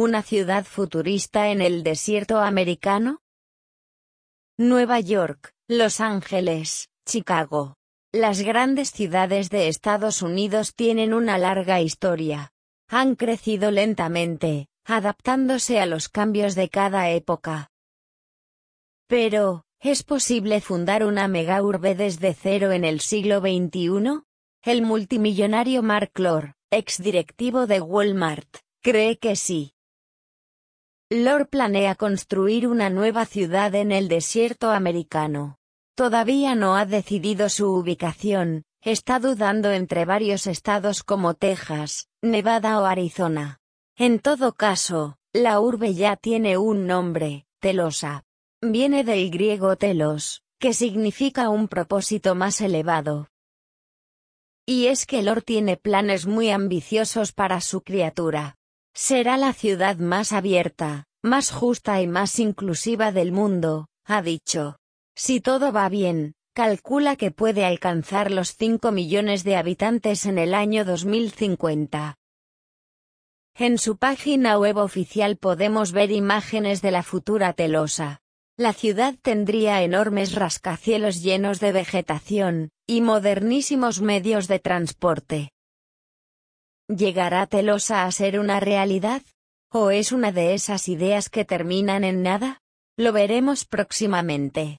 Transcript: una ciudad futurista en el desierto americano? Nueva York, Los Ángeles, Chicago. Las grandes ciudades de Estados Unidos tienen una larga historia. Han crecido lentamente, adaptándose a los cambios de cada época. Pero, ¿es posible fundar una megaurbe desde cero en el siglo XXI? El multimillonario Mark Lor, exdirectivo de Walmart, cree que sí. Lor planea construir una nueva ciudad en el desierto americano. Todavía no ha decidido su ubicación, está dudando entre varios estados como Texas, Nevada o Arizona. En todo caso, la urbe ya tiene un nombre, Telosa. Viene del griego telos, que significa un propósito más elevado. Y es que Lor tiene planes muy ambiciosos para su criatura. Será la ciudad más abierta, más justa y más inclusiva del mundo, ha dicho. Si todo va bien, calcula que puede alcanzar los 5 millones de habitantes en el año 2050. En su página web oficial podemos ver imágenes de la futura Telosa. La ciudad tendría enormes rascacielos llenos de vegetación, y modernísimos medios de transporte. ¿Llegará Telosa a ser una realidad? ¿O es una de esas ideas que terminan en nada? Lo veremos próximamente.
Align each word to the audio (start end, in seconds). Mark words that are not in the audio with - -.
una 0.00 0.22
ciudad 0.22 0.64
futurista 0.64 1.48
en 1.48 1.60
el 1.60 1.82
desierto 1.82 2.38
americano? 2.38 3.18
Nueva 4.56 5.00
York, 5.00 5.54
Los 5.66 6.00
Ángeles, 6.00 6.88
Chicago. 7.04 7.74
Las 8.12 8.42
grandes 8.42 8.92
ciudades 8.92 9.50
de 9.50 9.66
Estados 9.66 10.22
Unidos 10.22 10.76
tienen 10.76 11.12
una 11.12 11.36
larga 11.36 11.80
historia. 11.80 12.52
Han 12.88 13.16
crecido 13.16 13.72
lentamente, 13.72 14.68
adaptándose 14.84 15.80
a 15.80 15.86
los 15.86 16.08
cambios 16.08 16.54
de 16.54 16.68
cada 16.68 17.10
época. 17.10 17.68
Pero, 19.08 19.64
¿es 19.80 20.04
posible 20.04 20.60
fundar 20.60 21.02
una 21.02 21.26
megaurbe 21.26 21.96
desde 21.96 22.34
cero 22.34 22.70
en 22.70 22.84
el 22.84 23.00
siglo 23.00 23.40
XXI? 23.40 24.22
El 24.62 24.82
multimillonario 24.82 25.82
Mark 25.82 26.12
Lor, 26.20 26.54
exdirectivo 26.70 27.66
de 27.66 27.80
Walmart, 27.80 28.58
cree 28.80 29.18
que 29.18 29.34
sí. 29.34 29.72
Lor 31.10 31.48
planea 31.48 31.94
construir 31.94 32.68
una 32.68 32.90
nueva 32.90 33.24
ciudad 33.24 33.74
en 33.74 33.92
el 33.92 34.08
desierto 34.08 34.70
americano. 34.70 35.56
Todavía 35.96 36.54
no 36.54 36.76
ha 36.76 36.84
decidido 36.84 37.48
su 37.48 37.72
ubicación, 37.72 38.64
está 38.82 39.18
dudando 39.18 39.70
entre 39.72 40.04
varios 40.04 40.46
estados 40.46 41.02
como 41.02 41.32
Texas, 41.32 42.08
Nevada 42.20 42.78
o 42.78 42.84
Arizona. 42.84 43.58
En 43.96 44.18
todo 44.18 44.52
caso, 44.52 45.16
la 45.32 45.60
urbe 45.60 45.94
ya 45.94 46.16
tiene 46.16 46.58
un 46.58 46.86
nombre, 46.86 47.46
Telosa. 47.58 48.24
Viene 48.60 49.02
del 49.02 49.30
griego 49.30 49.76
telos, 49.76 50.42
que 50.58 50.74
significa 50.74 51.48
un 51.48 51.68
propósito 51.68 52.34
más 52.34 52.60
elevado. 52.60 53.28
Y 54.66 54.88
es 54.88 55.06
que 55.06 55.22
Lor 55.22 55.40
tiene 55.40 55.78
planes 55.78 56.26
muy 56.26 56.50
ambiciosos 56.50 57.32
para 57.32 57.62
su 57.62 57.80
criatura. 57.80 58.58
Será 59.00 59.36
la 59.36 59.52
ciudad 59.52 59.98
más 59.98 60.32
abierta, 60.32 61.04
más 61.22 61.52
justa 61.52 62.02
y 62.02 62.08
más 62.08 62.40
inclusiva 62.40 63.12
del 63.12 63.30
mundo, 63.30 63.86
ha 64.04 64.22
dicho. 64.22 64.76
Si 65.14 65.40
todo 65.40 65.70
va 65.70 65.88
bien, 65.88 66.34
calcula 66.52 67.14
que 67.14 67.30
puede 67.30 67.64
alcanzar 67.64 68.32
los 68.32 68.56
5 68.56 68.90
millones 68.90 69.44
de 69.44 69.54
habitantes 69.54 70.26
en 70.26 70.36
el 70.36 70.52
año 70.52 70.84
2050. 70.84 72.16
En 73.54 73.78
su 73.78 73.98
página 73.98 74.58
web 74.58 74.78
oficial 74.78 75.36
podemos 75.36 75.92
ver 75.92 76.10
imágenes 76.10 76.82
de 76.82 76.90
la 76.90 77.04
futura 77.04 77.52
Telosa. 77.52 78.18
La 78.56 78.72
ciudad 78.72 79.14
tendría 79.22 79.80
enormes 79.84 80.34
rascacielos 80.34 81.22
llenos 81.22 81.60
de 81.60 81.70
vegetación, 81.70 82.70
y 82.84 83.00
modernísimos 83.02 84.00
medios 84.00 84.48
de 84.48 84.58
transporte. 84.58 85.50
¿Llegará 86.90 87.46
Telosa 87.46 88.04
a 88.04 88.12
ser 88.12 88.40
una 88.40 88.60
realidad? 88.60 89.20
¿O 89.70 89.90
es 89.90 90.10
una 90.10 90.32
de 90.32 90.54
esas 90.54 90.88
ideas 90.88 91.28
que 91.28 91.44
terminan 91.44 92.02
en 92.02 92.22
nada? 92.22 92.62
Lo 92.96 93.12
veremos 93.12 93.66
próximamente. 93.66 94.76